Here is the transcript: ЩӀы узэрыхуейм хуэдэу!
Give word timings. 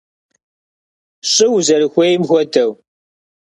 ЩӀы 1.31 1.47
узэрыхуейм 1.55 2.21
хуэдэу! 2.27 2.71